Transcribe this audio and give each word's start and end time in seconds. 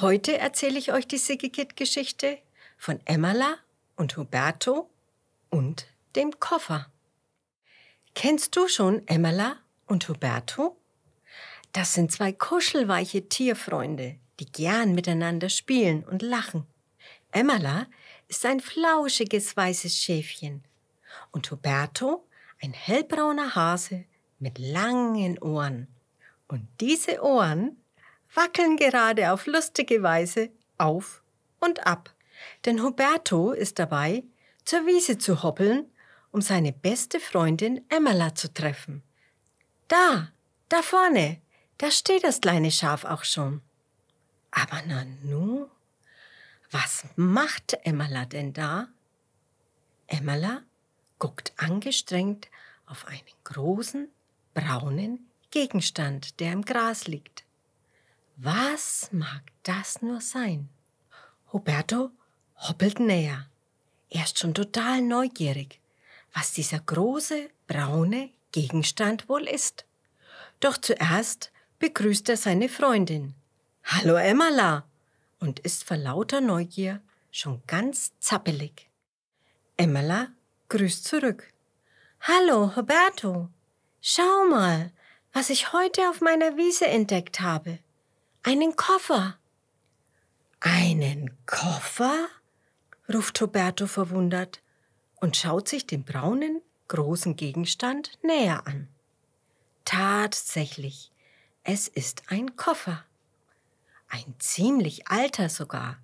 Heute 0.00 0.38
erzähle 0.38 0.78
ich 0.78 0.92
euch 0.92 1.06
die 1.06 1.18
Sigikit-Geschichte 1.18 2.38
von 2.78 3.00
Emmala 3.04 3.56
und 3.96 4.16
Huberto 4.16 4.88
und 5.50 5.88
dem 6.16 6.40
Koffer. 6.40 6.86
Kennst 8.14 8.56
du 8.56 8.66
schon 8.66 9.06
Emmala 9.08 9.58
und 9.86 10.08
Huberto? 10.08 10.78
Das 11.72 11.92
sind 11.92 12.10
zwei 12.12 12.32
kuschelweiche 12.32 13.28
Tierfreunde, 13.28 14.16
die 14.38 14.50
gern 14.50 14.94
miteinander 14.94 15.50
spielen 15.50 16.02
und 16.04 16.22
lachen. 16.22 16.66
Emmala 17.30 17.86
ist 18.26 18.46
ein 18.46 18.60
flauschiges 18.60 19.54
weißes 19.54 19.94
Schäfchen 19.94 20.64
und 21.30 21.50
Huberto 21.50 22.24
ein 22.62 22.72
hellbrauner 22.72 23.54
Hase 23.54 24.06
mit 24.38 24.58
langen 24.58 25.38
Ohren. 25.40 25.88
Und 26.48 26.66
diese 26.80 27.22
Ohren 27.22 27.76
wackeln 28.34 28.76
gerade 28.76 29.32
auf 29.32 29.46
lustige 29.46 30.02
Weise 30.02 30.50
auf 30.78 31.22
und 31.58 31.86
ab. 31.86 32.14
Denn 32.64 32.82
Huberto 32.82 33.52
ist 33.52 33.78
dabei, 33.78 34.24
zur 34.64 34.86
Wiese 34.86 35.18
zu 35.18 35.42
hoppeln, 35.42 35.90
um 36.30 36.40
seine 36.40 36.72
beste 36.72 37.20
Freundin 37.20 37.84
Emmala 37.88 38.34
zu 38.34 38.52
treffen. 38.52 39.02
Da, 39.88 40.28
da 40.68 40.82
vorne, 40.82 41.40
da 41.78 41.90
steht 41.90 42.24
das 42.24 42.40
kleine 42.40 42.70
Schaf 42.70 43.04
auch 43.04 43.24
schon. 43.24 43.62
Aber 44.50 44.82
Nanu, 44.82 45.66
was 46.70 47.04
macht 47.16 47.76
Emmala 47.84 48.26
denn 48.26 48.52
da? 48.52 48.88
Emmala 50.06 50.62
guckt 51.18 51.52
angestrengt 51.56 52.48
auf 52.86 53.06
einen 53.06 53.20
großen, 53.44 54.08
braunen 54.54 55.28
Gegenstand, 55.50 56.38
der 56.40 56.52
im 56.52 56.64
Gras 56.64 57.06
liegt. 57.06 57.44
Was 58.42 59.10
mag 59.12 59.42
das 59.64 60.00
nur 60.00 60.22
sein? 60.22 60.70
Huberto 61.52 62.10
hoppelt 62.56 62.98
näher. 62.98 63.50
Er 64.08 64.24
ist 64.24 64.38
schon 64.38 64.54
total 64.54 65.02
neugierig, 65.02 65.78
was 66.32 66.52
dieser 66.52 66.78
große, 66.78 67.50
braune 67.66 68.30
Gegenstand 68.50 69.28
wohl 69.28 69.46
ist. 69.46 69.84
Doch 70.58 70.78
zuerst 70.78 71.52
begrüßt 71.80 72.30
er 72.30 72.38
seine 72.38 72.70
Freundin. 72.70 73.34
Hallo 73.84 74.14
Emmala! 74.14 74.86
und 75.38 75.58
ist 75.60 75.84
vor 75.84 75.98
lauter 75.98 76.40
Neugier 76.40 77.02
schon 77.30 77.62
ganz 77.66 78.12
zappelig. 78.20 78.88
Emmala 79.76 80.28
grüßt 80.70 81.04
zurück. 81.04 81.52
Hallo, 82.22 82.72
Roberto. 82.74 83.50
Schau 84.00 84.46
mal, 84.48 84.92
was 85.34 85.50
ich 85.50 85.74
heute 85.74 86.08
auf 86.08 86.22
meiner 86.22 86.56
Wiese 86.56 86.86
entdeckt 86.86 87.40
habe. 87.40 87.80
Einen 88.42 88.74
Koffer. 88.74 89.36
Einen 90.60 91.36
Koffer? 91.44 92.26
ruft 93.12 93.38
Roberto 93.42 93.86
verwundert 93.86 94.62
und 95.16 95.36
schaut 95.36 95.68
sich 95.68 95.86
den 95.86 96.04
braunen, 96.04 96.62
großen 96.88 97.36
Gegenstand 97.36 98.18
näher 98.22 98.66
an. 98.66 98.88
Tatsächlich, 99.84 101.12
es 101.64 101.86
ist 101.86 102.22
ein 102.28 102.56
Koffer. 102.56 103.04
Ein 104.08 104.34
ziemlich 104.38 105.06
alter 105.08 105.50
sogar. 105.50 105.98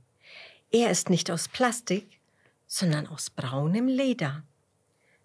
Er 0.70 0.90
ist 0.90 1.08
nicht 1.08 1.30
aus 1.30 1.48
Plastik, 1.48 2.20
sondern 2.66 3.06
aus 3.06 3.30
braunem 3.30 3.88
Leder. 3.88 4.42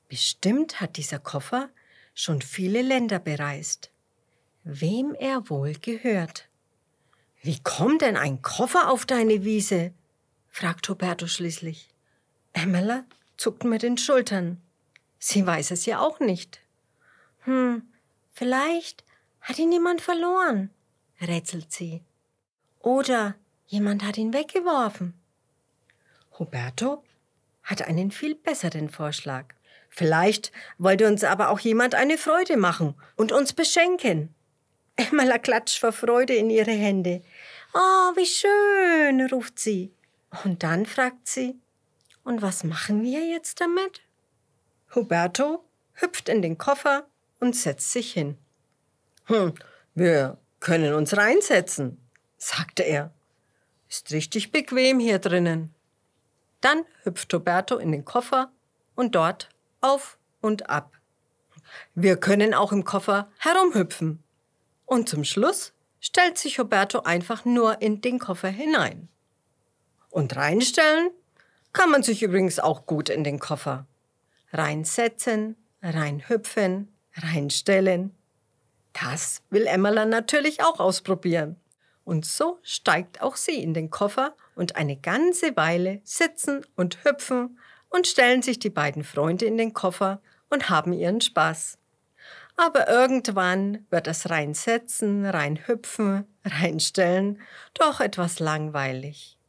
Bestimmt 0.08 0.80
hat 0.80 0.96
dieser 0.96 1.20
Koffer 1.20 1.72
schon 2.16 2.42
viele 2.42 2.82
Länder 2.82 3.20
bereist. 3.20 3.92
Wem 4.64 5.14
er 5.16 5.50
wohl 5.50 5.74
gehört. 5.74 6.48
Wie 7.42 7.60
kommt 7.60 8.02
denn 8.02 8.18
ein 8.18 8.42
Koffer 8.42 8.90
auf 8.90 9.06
deine 9.06 9.44
Wiese? 9.44 9.94
fragt 10.50 10.88
Roberto 10.90 11.28
schließlich. 11.28 11.90
Emela 12.54 13.06
zuckt 13.38 13.64
mit 13.64 13.82
den 13.82 13.98
Schultern. 13.98 14.62
Sie 15.18 15.46
weiß 15.46 15.72
es 15.72 15.86
ja 15.86 16.00
auch 16.00 16.20
nicht. 16.20 16.62
Hm, 17.46 17.84
vielleicht 18.32 19.04
hat 19.42 19.58
ihn 19.58 19.72
jemand 19.72 20.02
verloren, 20.02 20.70
rätselt 21.20 21.72
sie. 21.72 22.02
Oder 22.80 23.36
jemand 23.66 24.04
hat 24.04 24.18
ihn 24.18 24.34
weggeworfen. 24.34 25.14
Roberto 26.40 27.04
hat 27.64 27.82
einen 27.82 28.12
viel 28.12 28.36
besseren 28.36 28.90
Vorschlag. 28.90 29.46
Vielleicht 29.90 30.52
wollte 30.78 31.08
uns 31.08 31.24
aber 31.24 31.50
auch 31.50 31.60
jemand 31.60 31.96
eine 31.96 32.18
Freude 32.18 32.58
machen 32.58 32.96
und 33.16 33.32
uns 33.32 33.54
beschenken. 33.54 34.34
Emma 34.96 35.38
klatscht 35.38 35.80
vor 35.80 35.92
Freude 35.92 36.34
in 36.36 36.50
ihre 36.50 36.72
Hände. 36.72 37.22
Oh, 37.74 38.12
wie 38.16 38.26
schön, 38.26 39.22
ruft 39.28 39.60
sie. 39.60 39.94
Und 40.44 40.64
dann 40.64 40.86
fragt 40.86 41.28
sie, 41.28 41.60
und 42.24 42.42
was 42.42 42.64
machen 42.64 43.04
wir 43.04 43.26
jetzt 43.26 43.62
damit? 43.62 44.02
Huberto 44.94 45.64
hüpft 45.94 46.30
in 46.30 46.42
den 46.42 46.58
Koffer 46.58 47.08
und 47.40 47.56
setzt 47.56 47.92
sich 47.92 48.14
hin. 48.14 48.38
Hm, 49.26 49.54
wir 49.96 50.38
können 50.60 50.94
uns 50.94 51.16
reinsetzen, 51.16 51.98
sagte 52.38 52.84
er. 52.84 53.12
Ist 53.90 54.12
richtig 54.12 54.52
bequem 54.52 55.00
hier 55.00 55.20
drinnen. 55.20 55.74
Dann 56.62 56.86
hüpft 57.04 57.34
Roberto 57.34 57.78
in 57.78 57.92
den 57.92 58.06
Koffer 58.06 58.52
und 58.96 59.16
dort 59.16 59.50
auf 59.82 60.18
und 60.42 60.70
ab. 60.70 60.92
Wir 61.96 62.18
können 62.18 62.54
auch 62.54 62.72
im 62.72 62.84
Koffer 62.84 63.32
herumhüpfen. 63.40 64.24
Und 64.86 65.10
zum 65.10 65.24
Schluss 65.24 65.74
stellt 66.02 66.38
sich 66.38 66.60
Roberto 66.60 67.00
einfach 67.04 67.46
nur 67.46 67.82
in 67.82 68.02
den 68.02 68.20
Koffer 68.20 68.50
hinein. 68.50 69.08
Und 70.10 70.36
reinstellen 70.36 71.12
kann 71.72 71.90
man 71.90 72.04
sich 72.04 72.22
übrigens 72.22 72.60
auch 72.60 72.86
gut 72.86 73.10
in 73.10 73.24
den 73.24 73.40
Koffer. 73.40 73.88
Reinsetzen, 74.52 75.56
reinhüpfen, 75.82 76.94
reinstellen. 77.16 78.14
Das 78.92 79.42
will 79.50 79.68
Emmerla 79.68 80.06
natürlich 80.06 80.62
auch 80.64 80.82
ausprobieren. 80.82 81.56
Und 82.04 82.26
so 82.26 82.60
steigt 82.64 83.22
auch 83.22 83.38
sie 83.38 83.64
in 83.64 83.74
den 83.74 83.90
Koffer 83.90 84.36
und 84.56 84.76
eine 84.76 84.98
ganze 84.98 85.56
Weile 85.56 86.02
sitzen 86.04 86.66
und 86.76 87.06
hüpfen 87.06 87.58
und 87.90 88.08
stellen 88.08 88.42
sich 88.42 88.60
die 88.60 88.70
beiden 88.70 89.04
Freunde 89.04 89.46
in 89.46 89.56
den 89.56 89.74
Koffer 89.74 90.22
und 90.50 90.70
haben 90.70 90.92
ihren 90.92 91.22
Spaß. 91.22 91.78
Aber 92.62 92.88
irgendwann 92.88 93.88
wird 93.90 94.06
das 94.06 94.30
Reinsetzen, 94.30 95.26
Reinhüpfen, 95.26 96.28
Reinstellen 96.46 97.42
doch 97.74 98.02
etwas 98.02 98.38
langweilig. 98.38 99.40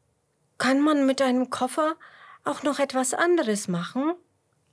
Kann 0.56 0.80
man 0.80 1.04
mit 1.04 1.20
einem 1.20 1.50
Koffer 1.50 1.96
auch 2.42 2.62
noch 2.62 2.78
etwas 2.78 3.12
anderes 3.12 3.68
machen? 3.68 4.14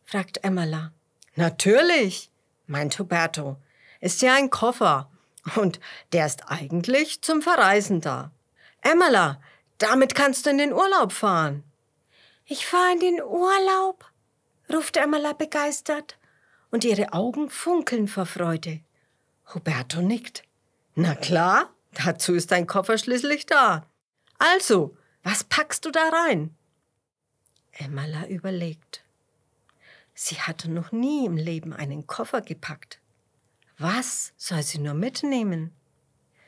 fragt 0.05 0.41
Emmala. 0.45 0.93
Natürlich, 1.35 2.31
meint 2.65 2.97
Huberto. 2.97 3.57
Ist 3.99 4.21
ja 4.21 4.35
ein 4.35 4.49
Koffer 4.49 5.11
und 5.57 5.81
der 6.13 6.25
ist 6.25 6.49
eigentlich 6.49 7.21
zum 7.21 7.41
Verreisen 7.41 7.99
da. 7.99 8.31
Emmela, 8.79 9.41
damit 9.79 10.15
kannst 10.15 10.45
du 10.45 10.51
in 10.51 10.59
den 10.59 10.71
Urlaub 10.71 11.11
fahren. 11.11 11.65
Ich 12.45 12.65
fahre 12.65 12.93
in 12.93 13.01
den 13.01 13.21
Urlaub, 13.21 14.09
ruft 14.71 14.95
Emmela 14.95 15.33
begeistert, 15.33 16.18
und 16.71 16.83
ihre 16.83 17.13
Augen 17.13 17.49
funkeln 17.49 18.07
vor 18.07 18.25
Freude. 18.25 18.81
Huberto 19.53 20.01
nickt. 20.01 20.43
Na 20.95 21.15
klar, 21.15 21.73
dazu 21.93 22.33
ist 22.33 22.51
dein 22.51 22.67
Koffer 22.67 22.97
schließlich 22.97 23.45
da. 23.45 23.85
Also, 24.37 24.95
was 25.23 25.43
packst 25.43 25.85
du 25.85 25.91
da 25.91 26.09
rein? 26.09 26.55
Emmela 27.71 28.27
überlegt. 28.27 29.03
Sie 30.13 30.35
hatte 30.35 30.69
noch 30.69 30.91
nie 30.91 31.25
im 31.25 31.37
Leben 31.37 31.73
einen 31.73 32.05
Koffer 32.05 32.41
gepackt. 32.41 32.99
Was 33.77 34.33
soll 34.35 34.63
sie 34.63 34.79
nur 34.79 34.93
mitnehmen? 34.93 35.71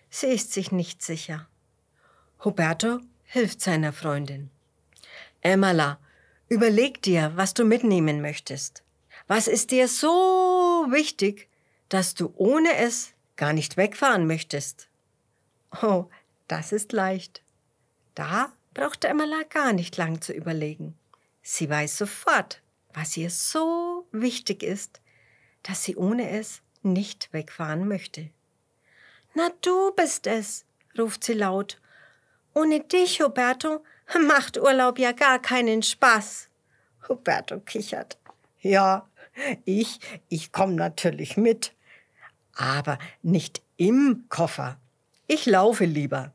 Sie 0.09 0.27
ist 0.27 0.51
sich 0.51 0.73
nicht 0.73 1.01
sicher. 1.01 1.47
Huberto 2.43 2.99
hilft 3.23 3.61
seiner 3.61 3.93
Freundin. 3.93 4.49
Emala, 5.39 5.99
überleg 6.49 7.01
dir, 7.01 7.31
was 7.35 7.53
du 7.53 7.63
mitnehmen 7.63 8.21
möchtest. 8.21 8.83
Was 9.33 9.47
ist 9.47 9.71
dir 9.71 9.87
so 9.87 10.85
wichtig, 10.89 11.47
dass 11.87 12.15
du 12.15 12.33
ohne 12.35 12.75
es 12.75 13.13
gar 13.37 13.53
nicht 13.53 13.77
wegfahren 13.77 14.27
möchtest? 14.27 14.89
Oh, 15.81 16.07
das 16.49 16.73
ist 16.73 16.91
leicht. 16.91 17.41
Da 18.13 18.51
brauchte 18.73 19.07
Emala 19.07 19.43
gar 19.43 19.71
nicht 19.71 19.95
lang 19.95 20.19
zu 20.19 20.33
überlegen. 20.33 20.97
Sie 21.43 21.69
weiß 21.69 21.97
sofort, 21.97 22.61
was 22.93 23.15
ihr 23.15 23.29
so 23.29 24.05
wichtig 24.11 24.63
ist, 24.63 24.99
dass 25.63 25.85
sie 25.85 25.95
ohne 25.95 26.29
es 26.31 26.61
nicht 26.83 27.31
wegfahren 27.31 27.87
möchte. 27.87 28.31
Na, 29.33 29.47
du 29.61 29.93
bist 29.93 30.27
es, 30.27 30.65
ruft 30.99 31.23
sie 31.23 31.35
laut. 31.35 31.79
Ohne 32.53 32.81
dich, 32.81 33.21
Huberto, 33.21 33.81
macht 34.27 34.57
Urlaub 34.57 34.99
ja 34.99 35.13
gar 35.13 35.39
keinen 35.39 35.83
Spaß. 35.83 36.49
Huberto 37.07 37.61
kichert. 37.61 38.17
Ja, 38.59 39.07
ich, 39.65 39.99
ich 40.29 40.51
komme 40.51 40.73
natürlich 40.73 41.37
mit. 41.37 41.73
Aber 42.55 42.99
nicht 43.21 43.61
im 43.77 44.25
Koffer. 44.29 44.79
Ich 45.27 45.45
laufe 45.45 45.85
lieber. 45.85 46.33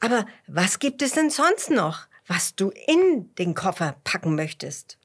Aber 0.00 0.26
was 0.46 0.78
gibt 0.78 1.02
es 1.02 1.12
denn 1.12 1.30
sonst 1.30 1.70
noch, 1.70 2.06
was 2.26 2.54
du 2.54 2.70
in 2.70 3.34
den 3.36 3.54
Koffer 3.54 3.96
packen 4.04 4.34
möchtest? 4.34 4.98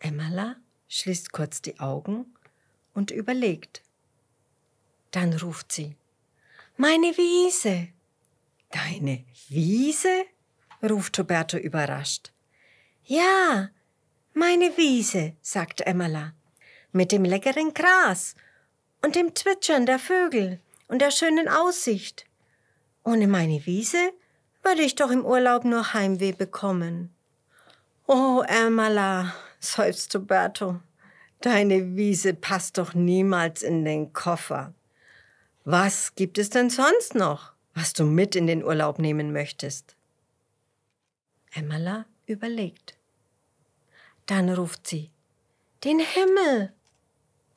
Emmala 0.00 0.56
schließt 0.88 1.32
kurz 1.32 1.62
die 1.62 1.78
Augen 1.80 2.26
und 2.92 3.10
überlegt. 3.10 3.82
Dann 5.10 5.32
ruft 5.34 5.72
sie, 5.72 5.96
meine 6.76 7.16
Wiese. 7.16 7.88
Deine 8.70 9.24
Wiese? 9.48 10.24
ruft 10.82 11.18
Roberto 11.18 11.56
überrascht. 11.56 12.32
Ja, 13.04 13.68
meine 14.34 14.76
Wiese, 14.76 15.34
sagt 15.42 15.82
Emmala, 15.82 16.32
mit 16.92 17.12
dem 17.12 17.24
leckeren 17.24 17.74
Gras 17.74 18.34
und 19.02 19.14
dem 19.14 19.34
Zwitschern 19.34 19.86
der 19.86 19.98
Vögel 19.98 20.60
und 20.88 21.00
der 21.00 21.10
schönen 21.10 21.48
Aussicht. 21.48 22.24
Ohne 23.04 23.26
meine 23.26 23.64
Wiese 23.66 24.12
würde 24.62 24.82
ich 24.82 24.94
doch 24.94 25.10
im 25.10 25.24
Urlaub 25.24 25.64
nur 25.64 25.92
Heimweh 25.92 26.32
bekommen. 26.32 27.14
Oh, 28.06 28.42
Emmala, 28.46 29.34
seufzt 29.60 30.14
Roberto, 30.14 30.80
deine 31.40 31.96
Wiese 31.96 32.34
passt 32.34 32.78
doch 32.78 32.94
niemals 32.94 33.62
in 33.62 33.84
den 33.84 34.12
Koffer. 34.12 34.72
Was 35.64 36.14
gibt 36.14 36.38
es 36.38 36.50
denn 36.50 36.70
sonst 36.70 37.14
noch, 37.14 37.52
was 37.74 37.92
du 37.92 38.04
mit 38.04 38.34
in 38.34 38.46
den 38.46 38.64
Urlaub 38.64 38.98
nehmen 38.98 39.32
möchtest? 39.32 39.96
Emmala 41.54 42.06
überlegt. 42.26 42.96
Dann 44.26 44.48
ruft 44.50 44.86
sie, 44.86 45.10
den 45.84 45.98
Himmel. 45.98 46.72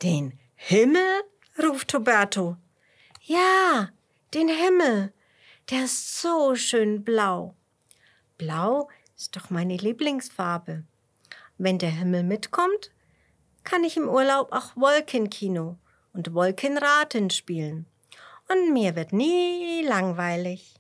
Den 0.02 0.40
Himmel? 0.56 1.24
ruft 1.62 1.94
Roberto. 1.94 2.58
Ja, 3.22 3.90
den 4.34 4.50
Himmel. 4.50 5.14
Der 5.70 5.86
ist 5.86 6.22
so 6.22 6.56
schön 6.56 7.04
blau. 7.04 7.56
Blau 8.38 8.90
ist 9.16 9.36
doch 9.36 9.50
meine 9.50 9.78
Lieblingsfarbe. 9.78 10.84
Wenn 11.58 11.78
der 11.78 11.92
Himmel 11.92 12.24
mitkommt, 12.24 12.92
kann 13.64 13.84
ich 13.84 13.98
im 13.98 14.10
Urlaub 14.10 14.52
auch 14.52 14.76
Wolkenkino 14.76 15.78
und 16.14 16.34
Wolkenraten 16.34 17.30
spielen. 17.30 17.86
Und 18.50 18.74
mir 18.74 18.96
wird 18.96 19.14
nie 19.14 19.84
langweilig. 19.84 20.76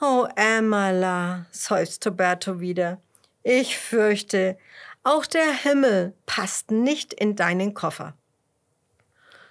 Oh, 0.00 0.26
Emala, 0.34 1.46
seufzt 1.50 2.06
Roberto 2.06 2.60
wieder. 2.60 3.02
Ich 3.42 3.76
fürchte, 3.76 4.56
auch 5.02 5.26
der 5.26 5.52
Himmel 5.52 6.14
passt 6.26 6.70
nicht 6.70 7.12
in 7.12 7.36
deinen 7.36 7.74
Koffer. 7.74 8.14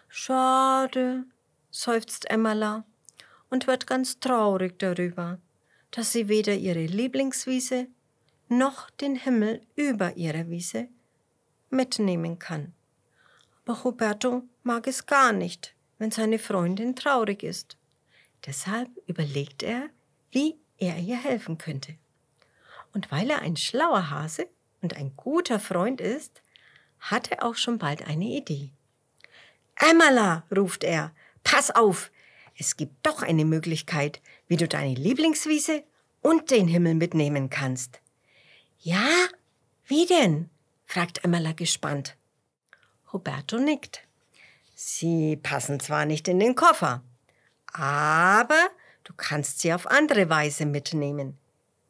Schade, 0.08 1.26
seufzt 1.72 2.30
Emmala 2.30 2.86
und 3.50 3.68
wird 3.68 3.88
ganz 3.88 4.20
traurig 4.20 4.78
darüber, 4.80 5.40
dass 5.92 6.12
sie 6.12 6.28
weder 6.28 6.54
ihre 6.54 6.86
Lieblingswiese 6.86 7.88
noch 8.48 8.90
den 8.90 9.16
Himmel 9.16 9.62
über 9.76 10.18
ihrer 10.18 10.50
Wiese 10.50 10.88
mitnehmen 11.70 12.40
kann. 12.40 12.74
Aber 13.66 13.78
Roberto 13.80 14.44
mag 14.64 14.88
es 14.88 15.06
gar 15.06 15.32
nicht, 15.32 15.76
wenn 16.00 16.12
seine 16.12 16.40
Freundin 16.40 16.96
traurig 16.96 17.44
ist. 17.44 17.78
Deshalb 18.46 18.90
überlegt 19.08 19.64
er, 19.64 19.90
wie 20.32 20.58
er 20.78 20.98
ihr 20.98 21.18
helfen 21.18 21.58
könnte. 21.58 21.96
Und 22.94 23.12
weil 23.12 23.30
er 23.30 23.42
ein 23.42 23.58
schlauer 23.58 24.10
Hase 24.10 24.48
und 24.82 24.96
ein 24.96 25.14
guter 25.16 25.60
Freund 25.60 26.02
ist, 26.02 26.42
hat 27.00 27.32
er 27.32 27.44
auch 27.44 27.56
schon 27.56 27.78
bald 27.78 28.08
eine 28.08 28.26
Idee. 28.26 28.72
Emmerla, 29.76 30.44
ruft 30.56 30.84
er, 30.84 31.14
pass 31.44 31.72
auf, 31.72 32.12
es 32.58 32.76
gibt 32.76 33.06
doch 33.06 33.24
eine 33.24 33.46
Möglichkeit, 33.46 34.22
wie 34.48 34.58
du 34.58 34.68
deine 34.68 34.94
Lieblingswiese 34.94 35.84
und 36.22 36.52
den 36.52 36.68
Himmel 36.68 36.96
mitnehmen 36.96 37.50
kannst. 37.50 38.02
Ja? 38.80 39.08
Wie 39.86 40.06
denn? 40.06 40.50
fragt 40.86 41.24
Emmerla 41.24 41.54
gespannt. 41.54 42.18
Roberto 43.14 43.58
nickt. 43.58 44.04
Sie 44.76 45.38
passen 45.38 45.80
zwar 45.80 46.06
nicht 46.06 46.28
in 46.28 46.40
den 46.40 46.56
Koffer, 46.56 47.04
aber 47.74 48.70
du 49.04 49.14
kannst 49.16 49.60
sie 49.60 49.74
auf 49.74 49.88
andere 49.88 50.30
Weise 50.30 50.66
mitnehmen, 50.66 51.38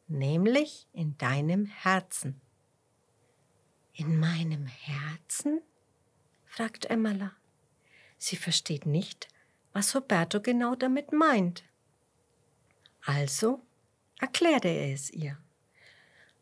nämlich 0.08 0.86
in 0.92 1.16
deinem 1.18 1.66
Herzen. 1.66 2.40
In 4.00 4.18
meinem 4.18 4.66
Herzen? 4.66 5.60
fragt 6.46 6.86
Emmala. 6.88 7.32
Sie 8.16 8.36
versteht 8.36 8.86
nicht, 8.86 9.28
was 9.74 9.94
Roberto 9.94 10.40
genau 10.40 10.74
damit 10.74 11.12
meint. 11.12 11.64
Also 13.04 13.60
erklärte 14.18 14.68
er 14.68 14.94
es 14.94 15.10
ihr. 15.10 15.36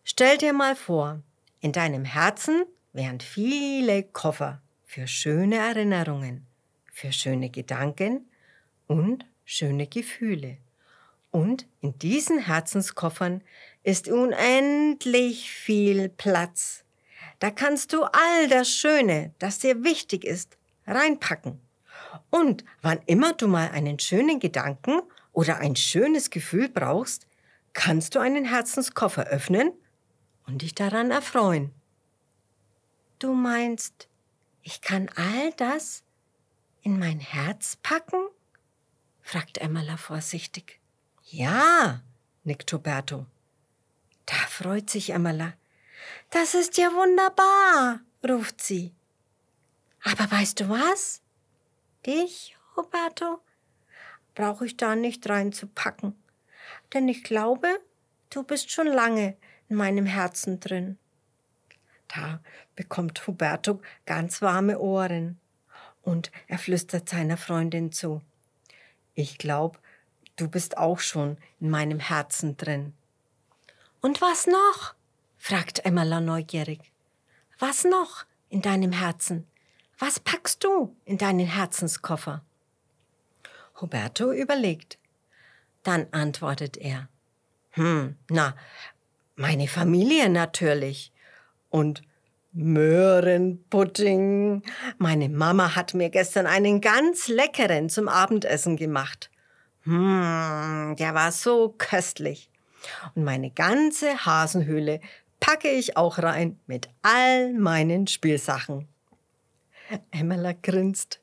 Stell 0.05 0.39
dir 0.39 0.53
mal 0.53 0.77
vor, 0.77 1.21
in 1.59 1.73
deinem 1.73 2.05
Herzen 2.05 2.65
wären 2.93 3.19
viele 3.19 4.05
Koffer 4.05 4.63
für 4.85 5.09
schöne 5.09 5.57
Erinnerungen, 5.57 6.47
für 6.93 7.11
schöne 7.13 7.51
Gedanken 7.51 8.31
und 8.87 9.27
schöne 9.45 9.89
Gefühle. 9.89 10.59
Und 11.33 11.67
in 11.81 11.99
diesen 11.99 12.39
Herzenskoffern 12.39 13.43
ist 13.83 14.07
unendlich 14.07 15.51
viel 15.51 16.09
Platz 16.09 16.85
da 17.38 17.50
kannst 17.50 17.93
du 17.93 18.02
all 18.02 18.49
das 18.49 18.69
Schöne, 18.69 19.32
das 19.38 19.58
dir 19.58 19.85
wichtig 19.85 20.25
ist, 20.25 20.56
reinpacken. 20.87 21.61
Und 22.31 22.64
wann 22.82 23.00
immer 23.06 23.32
du 23.32 23.49
mal 23.49 23.70
einen 23.70 23.99
schönen 23.99 24.40
Gedanken 24.40 25.00
oder 25.32 25.58
ein 25.58 25.76
schönes 25.76 26.31
Gefühl 26.31 26.69
brauchst, 26.69 27.26
kannst 27.73 28.14
du 28.14 28.19
einen 28.19 28.44
Herzenskoffer 28.44 29.26
öffnen 29.26 29.73
und 30.46 30.62
dich 30.62 30.75
daran 30.75 31.11
erfreuen. 31.11 31.73
Du 33.19 33.35
meinst, 33.35 34.08
ich 34.62 34.81
kann 34.81 35.08
all 35.14 35.52
das 35.56 36.02
in 36.82 36.99
mein 36.99 37.20
Herz 37.20 37.76
packen? 37.82 38.20
fragt 39.20 39.58
Emmala 39.58 39.96
vorsichtig. 39.96 40.81
Ja, 41.25 42.02
nickt 42.44 42.73
Roberto. 42.73 43.26
Da 44.26 44.35
freut 44.49 44.88
sich 44.88 45.11
Emmala. 45.11 45.52
Das 46.31 46.55
ist 46.55 46.77
ja 46.77 46.93
wunderbar, 46.93 48.01
ruft 48.27 48.61
sie. 48.63 48.93
Aber 50.05 50.31
weißt 50.31 50.61
du 50.61 50.69
was? 50.69 51.23
Dich, 52.07 52.57
Roberto, 52.77 53.41
brauche 54.35 54.67
ich 54.67 54.77
da 54.77 54.95
nicht 54.95 55.29
reinzupacken, 55.29 56.15
denn 56.93 57.09
ich 57.09 57.25
glaube, 57.25 57.81
du 58.31 58.43
bist 58.43 58.71
schon 58.71 58.87
lange 58.87 59.37
in 59.69 59.77
meinem 59.77 60.07
Herzen 60.07 60.61
drin. 60.61 60.99
Da 62.09 62.41
bekommt 62.75 63.27
Huberto 63.27 63.81
ganz 64.07 64.41
warme 64.41 64.79
Ohren 64.79 65.38
und 66.03 66.31
er 66.47 66.59
flüstert 66.59 67.09
seiner 67.09 67.37
Freundin 67.37 67.93
zu. 67.93 68.23
Ich 69.15 69.37
glaube, 69.37 69.79
du 70.37 70.49
bist 70.49 70.79
auch 70.79 71.00
schon 71.00 71.37
in 71.61 71.71
meinem 71.71 71.99
Herzen 71.99 72.57
drin. 72.57 72.95
Und 74.00 74.23
was 74.23 74.47
noch? 74.47 74.95
Fragt 75.38 75.85
Emmala 75.85 76.21
neugierig. 76.21 76.92
Was 77.59 77.85
noch 77.85 78.25
in 78.50 78.62
deinem 78.62 78.92
Herzen? 78.92 79.47
Was 79.99 80.21
packst 80.21 80.62
du 80.62 80.95
in 81.04 81.18
deinen 81.18 81.47
Herzenskoffer? 81.47 82.45
Huberto 83.80 84.33
überlegt. 84.33 84.99
Dann 85.83 86.07
antwortet 86.12 86.76
er. 86.76 87.09
Hm, 87.71 88.16
na, 88.28 88.54
meine 89.37 89.68
Familie 89.68 90.28
natürlich. 90.28 91.12
Und 91.71 92.02
Möhrenpudding. 92.52 94.62
Meine 94.99 95.28
Mama 95.28 95.76
hat 95.76 95.95
mir 95.95 96.11
gestern 96.11 96.47
einen 96.47 96.80
ganz 96.80 97.28
leckeren 97.28 97.88
zum 97.88 98.09
Abendessen 98.09 98.76
gemacht. 98.76 99.30
Hm, 99.83 100.97
der 100.99 101.14
war 101.14 101.30
so 101.30 101.75
köstlich. 101.76 102.50
Und 103.14 103.25
meine 103.25 103.50
ganze 103.50 104.25
Hasenhöhle 104.25 105.00
packe 105.40 105.71
ich 105.71 105.97
auch 105.97 106.18
rein 106.18 106.59
mit 106.66 106.88
all 107.02 107.52
meinen 107.52 108.07
Spielsachen. 108.07 108.88
Emmela 110.11 110.52
grinst. 110.52 111.21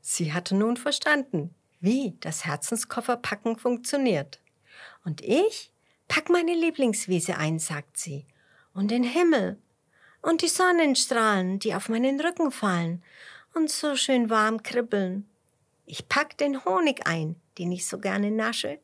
Sie 0.00 0.32
hatte 0.32 0.54
nun 0.54 0.76
verstanden, 0.76 1.54
wie 1.80 2.16
das 2.20 2.44
Herzenskofferpacken 2.44 3.56
funktioniert. 3.56 4.40
Und 5.04 5.20
ich 5.20 5.70
pack 6.08 6.30
meine 6.30 6.54
Lieblingswiese 6.54 7.36
ein, 7.36 7.58
sagt 7.58 7.98
sie, 7.98 8.26
und 8.72 8.90
den 8.90 9.02
Himmel 9.02 9.58
und 10.22 10.42
die 10.42 10.48
Sonnenstrahlen, 10.48 11.58
die 11.58 11.74
auf 11.74 11.88
meinen 11.88 12.20
Rücken 12.20 12.50
fallen 12.50 13.02
und 13.54 13.70
so 13.70 13.96
schön 13.96 14.30
warm 14.30 14.62
kribbeln. 14.62 15.28
Ich 15.86 16.08
pack 16.08 16.36
den 16.38 16.64
Honig 16.64 17.06
ein, 17.06 17.36
den 17.58 17.72
ich 17.72 17.86
so 17.86 17.98
gerne 17.98 18.30
nasche, 18.30 18.78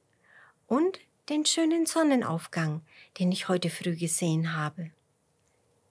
und 0.66 0.98
den 1.28 1.44
schönen 1.44 1.86
Sonnenaufgang, 1.86 2.82
den 3.18 3.32
ich 3.32 3.48
heute 3.48 3.70
früh 3.70 3.96
gesehen 3.96 4.56
habe. 4.56 4.90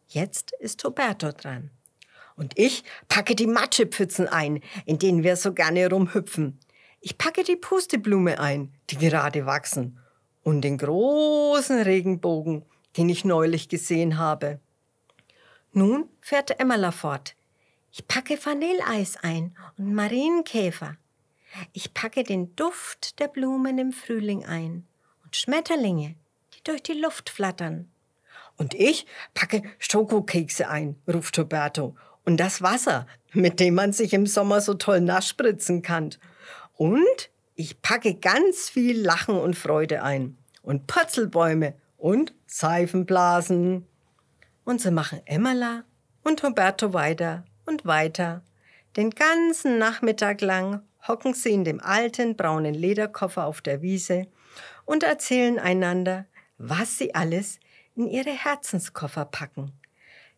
Jetzt 0.07 0.51
ist 0.59 0.83
Roberto 0.85 1.31
dran. 1.31 1.71
Und 2.35 2.57
ich 2.57 2.83
packe 3.07 3.35
die 3.35 3.47
Matschepfützen 3.47 4.27
ein, 4.27 4.61
in 4.85 4.99
denen 4.99 5.23
wir 5.23 5.35
so 5.35 5.53
gerne 5.53 5.89
rumhüpfen. 5.89 6.59
Ich 6.99 7.17
packe 7.17 7.43
die 7.43 7.55
Pusteblume 7.55 8.39
ein, 8.39 8.73
die 8.89 8.97
gerade 8.97 9.45
wachsen. 9.45 9.99
und 10.43 10.61
den 10.61 10.77
großen 10.77 11.81
Regenbogen, 11.81 12.65
den 12.97 13.09
ich 13.09 13.25
neulich 13.25 13.69
gesehen 13.69 14.17
habe. 14.17 14.59
Nun 15.71 16.09
fährt 16.19 16.59
Emmela 16.59 16.91
fort. 16.91 17.35
Ich 17.91 18.07
packe 18.07 18.37
Vanilleis 18.43 19.17
ein 19.21 19.55
und 19.77 19.93
Marienkäfer. 19.93 20.97
Ich 21.71 21.93
packe 21.93 22.23
den 22.23 22.55
Duft 22.55 23.19
der 23.19 23.27
Blumen 23.27 23.77
im 23.77 23.91
Frühling 23.91 24.45
ein 24.45 24.85
und 25.23 25.35
Schmetterlinge, 25.35 26.15
durch 26.63 26.83
die 26.83 26.93
Luft 26.93 27.29
flattern. 27.29 27.89
Und 28.57 28.73
ich 28.73 29.05
packe 29.33 29.63
Schokokekse 29.79 30.69
ein, 30.69 30.95
ruft 31.11 31.37
Roberto. 31.37 31.95
Und 32.25 32.37
das 32.37 32.61
Wasser, 32.61 33.07
mit 33.33 33.59
dem 33.59 33.75
man 33.75 33.93
sich 33.93 34.13
im 34.13 34.27
Sommer 34.27 34.61
so 34.61 34.75
toll 34.75 35.01
nass 35.01 35.27
spritzen 35.27 35.81
kann. 35.81 36.11
Und 36.75 37.29
ich 37.55 37.81
packe 37.81 38.15
ganz 38.15 38.69
viel 38.69 38.99
Lachen 38.99 39.35
und 39.35 39.55
Freude 39.55 40.03
ein. 40.03 40.37
Und 40.61 40.87
Purzelbäume 40.87 41.75
und 41.97 42.33
Seifenblasen. 42.47 43.85
Und 44.63 44.81
so 44.81 44.91
machen 44.91 45.21
Emmela 45.25 45.83
und 46.23 46.43
Roberto 46.43 46.93
weiter 46.93 47.43
und 47.65 47.85
weiter. 47.85 48.43
Den 48.95 49.09
ganzen 49.09 49.77
Nachmittag 49.77 50.41
lang 50.41 50.81
hocken 51.07 51.33
sie 51.33 51.51
in 51.51 51.63
dem 51.63 51.81
alten 51.81 52.37
braunen 52.37 52.73
Lederkoffer 52.73 53.45
auf 53.45 53.61
der 53.61 53.81
Wiese 53.81 54.27
und 54.85 55.03
erzählen 55.03 55.59
einander, 55.59 56.25
was 56.69 56.97
sie 56.97 57.13
alles 57.13 57.59
in 57.93 58.07
ihre 58.07 58.31
Herzenskoffer 58.31 59.25
packen. 59.25 59.73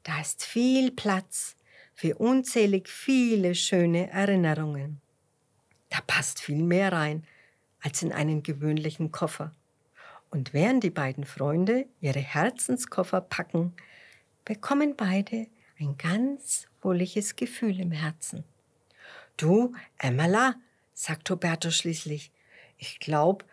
Da 0.01 0.20
ist 0.20 0.44
viel 0.44 0.91
Platz 0.91 1.55
für 1.94 2.15
unzählig 2.15 2.89
viele 2.89 3.53
schöne 3.53 4.10
Erinnerungen. 4.10 5.01
Da 5.89 6.00
passt 6.08 6.41
viel 6.41 6.63
mehr 6.63 6.91
rein 6.91 7.27
als 7.79 8.01
in 8.01 8.12
einen 8.12 8.41
gewöhnlichen 8.41 9.12
Koffer. 9.12 9.53
Und 10.32 10.51
während 10.51 10.84
die 10.84 10.89
beiden 10.89 11.25
Freunde 11.25 11.86
ihre 12.01 12.20
Herzenskoffer 12.20 13.22
packen, 13.22 13.74
bekommen 14.46 14.96
beide 14.96 15.46
ein 15.79 15.96
ganz 15.98 16.65
wohliges 16.82 17.36
Gefühl 17.36 17.79
im 17.79 17.91
Herzen. 17.91 18.44
Du, 19.38 19.74
Emmerla, 20.00 20.55
sagt 20.96 21.29
Roberto 21.29 21.70
schließlich, 21.70 22.32
ich 22.77 23.00
glaube, 23.00 23.46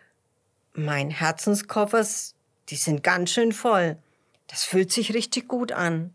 mein 0.73 1.11
Herzenskoffers, 1.11 2.35
die 2.73 2.77
sind 2.77 3.03
ganz 3.03 3.31
schön 3.31 3.53
voll. 3.53 3.99
Das 4.47 4.65
fühlt 4.65 4.91
sich 4.91 5.13
richtig 5.13 5.47
gut 5.47 5.73
an. 5.73 6.15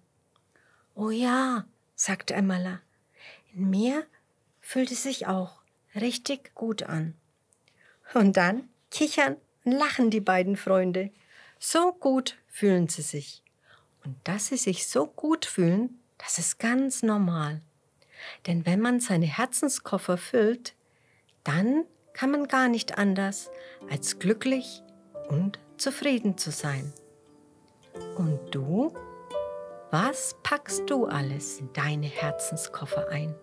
Oh 0.95 1.11
ja, 1.11 1.65
sagte 1.93 2.33
Emmerla, 2.33 2.81
in 3.53 3.69
mir 3.69 4.07
fühlt 4.59 4.89
es 4.89 5.03
sich 5.03 5.27
auch 5.27 5.61
richtig 5.93 6.55
gut 6.55 6.81
an. 6.81 7.13
Und 8.15 8.37
dann 8.37 8.67
kichern 8.89 9.35
und 9.65 9.73
lachen 9.73 10.09
die 10.09 10.19
beiden 10.19 10.57
Freunde. 10.57 11.11
So 11.59 11.93
gut 11.93 12.39
fühlen 12.47 12.87
sie 12.87 13.03
sich. 13.03 13.43
Und 14.03 14.15
dass 14.23 14.47
sie 14.47 14.57
sich 14.57 14.87
so 14.87 15.05
gut 15.05 15.45
fühlen, 15.45 15.99
das 16.17 16.39
ist 16.39 16.57
ganz 16.57 17.03
normal. 17.03 17.61
Denn 18.47 18.65
wenn 18.65 18.79
man 18.81 18.99
seine 18.99 19.27
Herzenskoffer 19.27 20.17
füllt, 20.17 20.73
dann 21.43 21.85
kann 22.13 22.31
man 22.31 22.47
gar 22.47 22.67
nicht 22.67 22.97
anders, 22.97 23.51
als 23.91 24.17
glücklich 24.17 24.81
und 25.29 25.59
zufrieden 25.77 26.37
zu 26.37 26.51
sein. 26.51 26.93
Und 28.15 28.39
du? 28.51 28.93
Was 29.91 30.35
packst 30.43 30.89
du 30.89 31.05
alles 31.05 31.59
in 31.59 31.71
deine 31.73 32.07
Herzenskoffer 32.07 33.09
ein? 33.09 33.33